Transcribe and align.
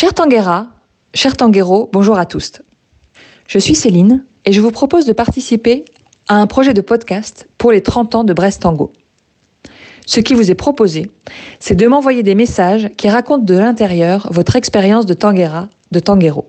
Cher 0.00 0.14
Tanguera, 0.14 0.68
cher 1.12 1.36
Tanguero, 1.36 1.90
bonjour 1.92 2.18
à 2.18 2.24
tous. 2.24 2.62
Je 3.46 3.58
suis 3.58 3.74
Céline 3.74 4.24
et 4.46 4.52
je 4.54 4.62
vous 4.62 4.70
propose 4.70 5.04
de 5.04 5.12
participer 5.12 5.84
à 6.26 6.36
un 6.36 6.46
projet 6.46 6.72
de 6.72 6.80
podcast 6.80 7.46
pour 7.58 7.70
les 7.70 7.82
30 7.82 8.14
ans 8.14 8.24
de 8.24 8.32
Brest 8.32 8.62
Tango. 8.62 8.94
Ce 10.06 10.20
qui 10.20 10.32
vous 10.32 10.50
est 10.50 10.54
proposé, 10.54 11.10
c'est 11.58 11.74
de 11.74 11.86
m'envoyer 11.86 12.22
des 12.22 12.34
messages 12.34 12.88
qui 12.96 13.10
racontent 13.10 13.44
de 13.44 13.58
l'intérieur 13.58 14.26
votre 14.30 14.56
expérience 14.56 15.04
de 15.04 15.12
Tanguera, 15.12 15.68
de 15.92 16.00
Tanguero. 16.00 16.48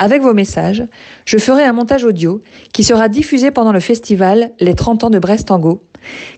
Avec 0.00 0.20
vos 0.20 0.34
messages, 0.34 0.82
je 1.24 1.38
ferai 1.38 1.62
un 1.62 1.72
montage 1.72 2.02
audio 2.02 2.42
qui 2.72 2.82
sera 2.82 3.08
diffusé 3.08 3.52
pendant 3.52 3.70
le 3.70 3.78
festival 3.78 4.50
Les 4.58 4.74
30 4.74 5.04
ans 5.04 5.10
de 5.10 5.20
Brest 5.20 5.46
Tango, 5.46 5.80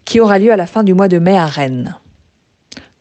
qui 0.04 0.20
aura 0.20 0.38
lieu 0.38 0.52
à 0.52 0.56
la 0.56 0.66
fin 0.66 0.84
du 0.84 0.92
mois 0.92 1.08
de 1.08 1.18
mai 1.18 1.38
à 1.38 1.46
Rennes. 1.46 1.96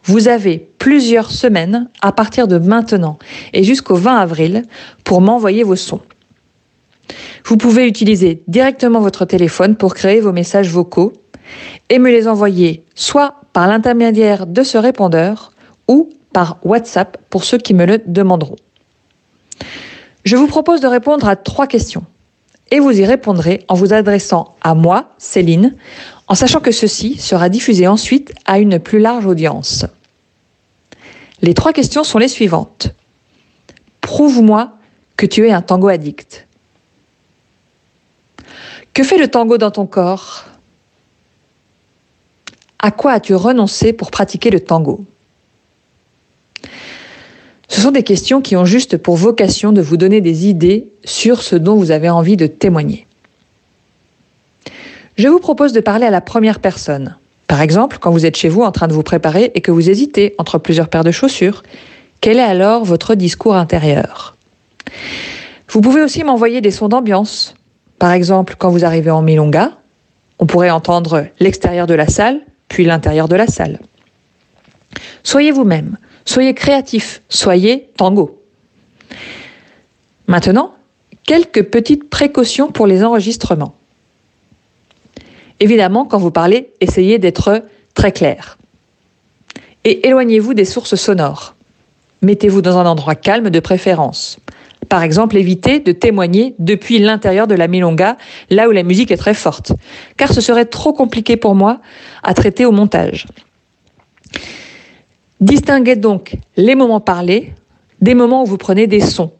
Vous 0.04 0.28
avez 0.28 0.58
plusieurs 0.78 1.30
semaines 1.30 1.88
à 2.02 2.12
partir 2.12 2.46
de 2.46 2.58
maintenant 2.58 3.18
et 3.52 3.64
jusqu'au 3.64 3.94
20 3.94 4.16
avril 4.16 4.62
pour 5.02 5.20
m'envoyer 5.20 5.62
vos 5.62 5.76
sons. 5.76 6.02
Vous 7.46 7.56
pouvez 7.56 7.86
utiliser 7.86 8.42
directement 8.46 9.00
votre 9.00 9.24
téléphone 9.24 9.76
pour 9.76 9.94
créer 9.94 10.20
vos 10.20 10.32
messages 10.32 10.70
vocaux 10.70 11.12
et 11.88 11.98
me 11.98 12.10
les 12.10 12.28
envoyer 12.28 12.84
soit 12.94 13.36
par 13.52 13.66
l'intermédiaire 13.66 14.46
de 14.46 14.62
ce 14.62 14.78
répondeur 14.78 15.52
ou 15.88 16.10
par 16.32 16.58
WhatsApp 16.64 17.18
pour 17.30 17.44
ceux 17.44 17.58
qui 17.58 17.72
me 17.74 17.86
le 17.86 17.98
demanderont. 18.04 18.56
Je 20.24 20.36
vous 20.36 20.46
propose 20.46 20.80
de 20.80 20.86
répondre 20.86 21.28
à 21.28 21.36
trois 21.36 21.66
questions 21.66 22.04
et 22.70 22.80
vous 22.80 22.98
y 22.98 23.04
répondrez 23.04 23.62
en 23.68 23.74
vous 23.74 23.92
adressant 23.92 24.54
à 24.62 24.74
moi, 24.74 25.14
Céline, 25.18 25.74
en 26.28 26.34
sachant 26.34 26.60
que 26.60 26.72
ceci 26.72 27.18
sera 27.18 27.48
diffusé 27.48 27.86
ensuite 27.86 28.32
à 28.46 28.58
une 28.58 28.78
plus 28.78 28.98
large 28.98 29.26
audience. 29.26 29.86
Les 31.44 31.52
trois 31.52 31.74
questions 31.74 32.04
sont 32.04 32.16
les 32.16 32.28
suivantes. 32.28 32.88
Prouve-moi 34.00 34.78
que 35.18 35.26
tu 35.26 35.46
es 35.46 35.52
un 35.52 35.60
tango 35.60 35.88
addict. 35.88 36.48
Que 38.94 39.04
fait 39.04 39.18
le 39.18 39.28
tango 39.28 39.58
dans 39.58 39.70
ton 39.70 39.86
corps? 39.86 40.46
À 42.78 42.90
quoi 42.90 43.12
as-tu 43.12 43.34
renoncé 43.34 43.92
pour 43.92 44.10
pratiquer 44.10 44.48
le 44.48 44.60
tango? 44.60 45.04
Ce 47.68 47.78
sont 47.78 47.90
des 47.90 48.04
questions 48.04 48.40
qui 48.40 48.56
ont 48.56 48.64
juste 48.64 48.96
pour 48.96 49.16
vocation 49.16 49.72
de 49.72 49.82
vous 49.82 49.98
donner 49.98 50.22
des 50.22 50.46
idées 50.46 50.92
sur 51.04 51.42
ce 51.42 51.56
dont 51.56 51.76
vous 51.76 51.90
avez 51.90 52.08
envie 52.08 52.38
de 52.38 52.46
témoigner. 52.46 53.06
Je 55.18 55.28
vous 55.28 55.40
propose 55.40 55.74
de 55.74 55.80
parler 55.80 56.06
à 56.06 56.10
la 56.10 56.22
première 56.22 56.60
personne. 56.60 57.18
Par 57.46 57.60
exemple, 57.60 57.98
quand 58.00 58.10
vous 58.10 58.26
êtes 58.26 58.36
chez 58.36 58.48
vous 58.48 58.62
en 58.62 58.72
train 58.72 58.88
de 58.88 58.92
vous 58.92 59.02
préparer 59.02 59.52
et 59.54 59.60
que 59.60 59.70
vous 59.70 59.90
hésitez 59.90 60.34
entre 60.38 60.58
plusieurs 60.58 60.88
paires 60.88 61.04
de 61.04 61.10
chaussures, 61.10 61.62
quel 62.20 62.38
est 62.38 62.42
alors 62.42 62.84
votre 62.84 63.14
discours 63.14 63.54
intérieur? 63.54 64.36
Vous 65.68 65.80
pouvez 65.80 66.02
aussi 66.02 66.24
m'envoyer 66.24 66.60
des 66.60 66.70
sons 66.70 66.88
d'ambiance, 66.88 67.54
par 67.98 68.12
exemple, 68.12 68.56
quand 68.58 68.70
vous 68.70 68.84
arrivez 68.84 69.10
en 69.10 69.22
milonga, 69.22 69.72
on 70.38 70.46
pourrait 70.46 70.70
entendre 70.70 71.26
l'extérieur 71.40 71.86
de 71.86 71.94
la 71.94 72.08
salle, 72.08 72.40
puis 72.68 72.84
l'intérieur 72.84 73.28
de 73.28 73.36
la 73.36 73.46
salle. 73.46 73.78
Soyez 75.22 75.52
vous-même, 75.52 75.96
soyez 76.24 76.54
créatif, 76.54 77.22
soyez 77.28 77.88
tango. 77.96 78.42
Maintenant, 80.26 80.74
quelques 81.24 81.62
petites 81.64 82.10
précautions 82.10 82.70
pour 82.70 82.86
les 82.86 83.04
enregistrements. 83.04 83.74
Évidemment, 85.60 86.04
quand 86.04 86.18
vous 86.18 86.30
parlez, 86.30 86.70
essayez 86.80 87.18
d'être 87.18 87.62
très 87.94 88.12
clair. 88.12 88.58
Et 89.84 90.06
éloignez-vous 90.06 90.54
des 90.54 90.64
sources 90.64 90.96
sonores. 90.96 91.54
Mettez-vous 92.22 92.62
dans 92.62 92.78
un 92.78 92.86
endroit 92.86 93.14
calme 93.14 93.50
de 93.50 93.60
préférence. 93.60 94.38
Par 94.88 95.02
exemple, 95.02 95.36
évitez 95.36 95.80
de 95.80 95.92
témoigner 95.92 96.54
depuis 96.58 96.98
l'intérieur 96.98 97.46
de 97.46 97.54
la 97.54 97.68
milonga, 97.68 98.16
là 98.50 98.68
où 98.68 98.70
la 98.70 98.82
musique 98.82 99.10
est 99.10 99.16
très 99.16 99.34
forte, 99.34 99.72
car 100.16 100.32
ce 100.32 100.40
serait 100.40 100.66
trop 100.66 100.92
compliqué 100.92 101.36
pour 101.36 101.54
moi 101.54 101.80
à 102.22 102.34
traiter 102.34 102.66
au 102.66 102.72
montage. 102.72 103.26
Distinguez 105.40 105.96
donc 105.96 106.36
les 106.56 106.74
moments 106.74 107.00
parlés 107.00 107.52
des 108.00 108.14
moments 108.14 108.42
où 108.42 108.46
vous 108.46 108.58
prenez 108.58 108.86
des 108.86 109.00
sons. 109.00 109.32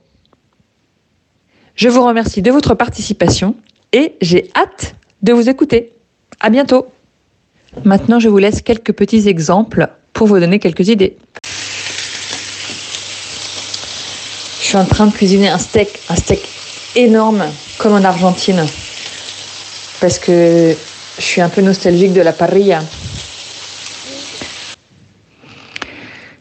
Je 1.77 1.89
vous 1.89 2.05
remercie 2.05 2.43
de 2.43 2.51
votre 2.51 2.75
participation 2.75 3.57
et 3.93 4.15
j'ai 4.21 4.51
hâte 4.55 4.95
de 5.23 5.33
vous 5.33 5.49
écouter. 5.49 5.93
À 6.45 6.51
bientôt. 6.51 6.89
Maintenant, 7.85 8.21
je 8.21 8.29
vous 8.29 8.37
laisse 8.37 8.61
quelques 8.61 8.93
petits 8.93 9.29
exemples 9.29 9.89
pour 10.13 10.27
vous 10.27 10.39
donner 10.39 10.59
quelques 10.59 10.89
idées. 10.89 11.17
Je 14.61 14.65
suis 14.67 14.77
en 14.77 14.85
train 14.85 15.07
de 15.07 15.13
cuisiner 15.13 15.49
un 15.49 15.57
steak, 15.57 15.89
un 16.11 16.17
steak 16.17 16.43
énorme 16.97 17.45
comme 17.79 17.95
en 17.95 18.05
Argentine. 18.05 18.63
Parce 20.03 20.19
que 20.19 20.77
je 21.17 21.23
suis 21.23 21.41
un 21.41 21.49
peu 21.49 21.63
nostalgique 21.63 22.13
de 22.13 22.21
la 22.21 22.35
parrilla. 22.35 22.83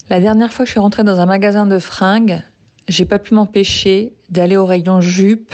La 0.10 0.20
dernière 0.20 0.52
fois 0.52 0.66
que 0.66 0.68
je 0.68 0.72
suis 0.72 0.82
rentrée 0.82 1.06
dans 1.06 1.22
un 1.22 1.26
magasin 1.26 1.66
de 1.66 1.80
fringues, 1.80 2.42
j'ai 2.90 3.06
pas 3.06 3.20
pu 3.20 3.36
m'empêcher 3.36 4.12
d'aller 4.28 4.58
au 4.58 4.66
rayon 4.66 5.00
jupe 5.00 5.54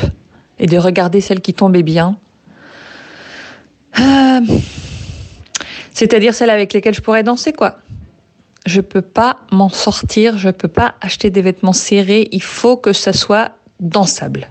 et 0.57 0.66
de 0.66 0.79
regarder 0.79 1.21
celles 1.21 1.41
qui 1.41 1.53
tombaient 1.53 1.83
bien. 1.83 2.17
Euh, 3.99 4.41
c'est-à-dire 5.93 6.33
celles 6.33 6.49
avec 6.49 6.73
lesquelles 6.73 6.95
je 6.95 7.01
pourrais 7.01 7.23
danser, 7.23 7.53
quoi 7.53 7.79
je 8.65 8.81
peux 8.81 9.01
pas 9.01 9.37
m'en 9.51 9.69
sortir, 9.69 10.37
je 10.37 10.49
peux 10.49 10.67
pas 10.67 10.95
acheter 11.01 11.29
des 11.29 11.41
vêtements 11.41 11.73
serrés, 11.73 12.29
il 12.31 12.43
faut 12.43 12.77
que 12.77 12.93
ça 12.93 13.13
soit 13.13 13.53
dansable. 13.79 14.49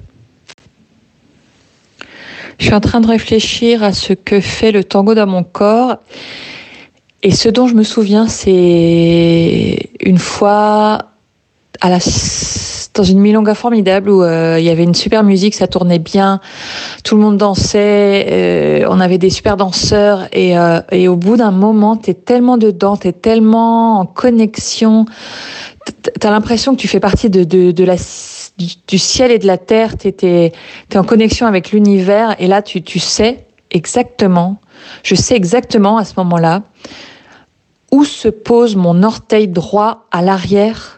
Je 2.59 2.65
suis 2.65 2.75
en 2.75 2.81
train 2.81 3.01
de 3.01 3.07
réfléchir 3.07 3.85
à 3.85 3.93
ce 3.93 4.13
que 4.13 4.41
fait 4.41 4.73
le 4.73 4.83
tango 4.83 5.15
dans 5.15 5.29
mon 5.29 5.45
corps. 5.45 5.99
Et 7.23 7.31
ce 7.31 7.49
dont 7.49 7.69
je 7.69 7.75
me 7.75 7.85
souviens, 7.85 8.27
c'est 8.27 9.91
une 10.01 10.19
fois 10.19 11.07
à 11.81 11.89
la 11.89 12.01
dans 12.99 13.05
une 13.05 13.21
milonga 13.21 13.55
formidable 13.55 14.11
où 14.11 14.23
euh, 14.23 14.57
il 14.59 14.65
y 14.65 14.71
avait 14.71 14.83
une 14.83 14.95
super 14.95 15.23
musique, 15.23 15.55
ça 15.55 15.69
tournait 15.69 16.01
bien, 16.01 16.41
tout 17.05 17.15
le 17.15 17.23
monde 17.23 17.37
dansait, 17.37 18.27
euh, 18.31 18.87
on 18.91 18.99
avait 19.01 19.19
des 19.19 19.31
super 19.31 19.57
danseurs 19.57 20.29
et, 20.33 20.59
euh, 20.59 20.81
et 20.91 21.07
au 21.07 21.17
bout 21.17 21.37
d'un 21.37 21.53
moment, 21.53 21.97
t'es 21.97 22.15
tellement 22.15 22.59
dedans, 22.59 22.97
t'es 22.97 23.13
tellement 23.13 24.01
en 24.01 24.07
connexion, 24.07 25.07
t'as 26.19 26.31
l'impression 26.31 26.75
que 26.75 26.81
tu 26.81 26.89
fais 26.89 26.99
partie 26.99 27.31
de, 27.31 27.45
de, 27.45 27.85
la 27.85 27.95
du, 28.89 28.99
ciel 28.99 29.31
et 29.31 29.39
de 29.39 29.47
la 29.47 29.59
terre, 29.59 29.95
es, 30.05 30.53
es 30.91 30.97
en 30.97 31.05
connexion 31.05 31.47
avec 31.47 31.71
l'univers 31.71 32.35
et 32.41 32.49
là 32.49 32.63
tu, 32.63 32.83
tu 32.83 32.99
sais 32.99 33.47
exactement, 33.71 34.57
je 35.05 35.15
sais 35.15 35.37
exactement 35.37 35.99
à 35.99 36.05
ce 36.05 36.15
moment-là 36.17 36.63
où 37.93 38.05
se 38.05 38.29
pose 38.29 38.77
mon 38.77 39.03
orteil 39.03 39.49
droit 39.49 40.07
à 40.11 40.21
l'arrière 40.21 40.98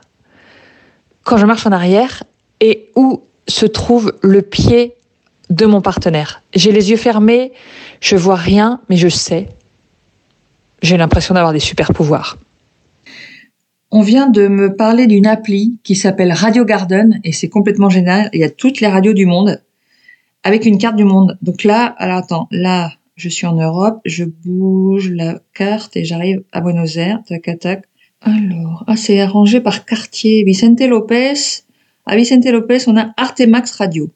quand 1.25 1.36
je 1.36 1.47
marche 1.47 1.66
en 1.66 1.72
arrière 1.72 2.25
et 2.60 2.91
où 2.97 3.22
se 3.48 3.66
trouve 3.66 4.14
le 4.22 4.42
pied 4.42 4.94
de 5.50 5.66
mon 5.66 5.81
partenaire. 5.81 6.42
J'ai 6.54 6.72
les 6.72 6.91
yeux 6.91 6.97
fermés, 6.97 7.53
je 8.00 8.16
vois 8.16 8.36
rien, 8.36 8.81
mais 8.88 8.97
je 8.97 9.08
sais. 9.08 9.48
J'ai 10.82 10.97
l'impression 10.97 11.34
d'avoir 11.34 11.53
des 11.53 11.60
super 11.60 11.92
pouvoirs. 11.92 12.38
On 13.91 14.03
vient 14.03 14.28
de 14.28 14.47
me 14.47 14.76
parler 14.76 15.09
d'une 15.09 15.26
appli 15.26 15.80
qui 15.82 15.97
s'appelle 15.97 16.32
Radio 16.32 16.64
Garden 16.64 17.20
et 17.25 17.32
c'est 17.32 17.48
complètement 17.48 17.91
génial. 17.91 18.30
Il 18.32 18.41
y 18.41 18.44
a 18.44 18.50
toutes 18.50 18.80
les 18.80 18.86
radios 18.86 19.14
du 19.14 19.26
monde 19.26 19.60
avec 20.44 20.64
une 20.64 20.78
carte 20.78 20.97
du 20.97 21.04
monde. 21.04 21.36
Donc 21.42 21.64
là, 21.64 21.86
alors 21.98 22.19
attends, 22.19 22.48
là, 22.53 22.92
je 23.16 23.28
suis 23.28 23.47
en 23.47 23.54
Europe, 23.54 24.00
je 24.04 24.25
bouge 24.25 25.10
la 25.10 25.41
carte 25.54 25.97
et 25.97 26.04
j'arrive 26.04 26.42
à 26.53 26.60
Buenos 26.60 26.97
Aires, 26.97 27.20
tac, 27.26 27.50
tac. 27.59 27.84
Alors, 28.22 28.84
ah, 28.86 28.97
c'est 28.97 29.20
arrangé 29.20 29.60
par 29.60 29.84
quartier. 29.86 30.44
Vicente 30.44 30.81
Lopez. 30.81 31.34
À 32.06 32.16
Vicente 32.16 32.44
Lopez, 32.44 32.84
on 32.86 32.97
a 32.97 33.12
Artemax 33.16 33.72
Radio. 33.72 34.10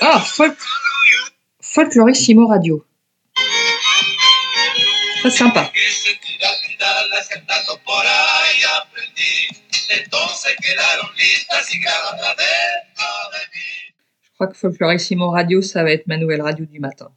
Ah, 0.00 0.20
folk... 0.20 0.56
Folklorissimo 1.60 2.46
Radio. 2.46 2.84
Très 5.20 5.30
sympa. 5.30 5.70
Crois 14.36 14.48
que 14.48 14.56
Folklorissimo 14.58 15.30
Radio, 15.30 15.62
ça 15.62 15.82
va 15.82 15.92
être 15.92 16.06
ma 16.06 16.18
nouvelle 16.18 16.42
radio 16.42 16.66
du 16.66 16.78
matin. 16.78 17.10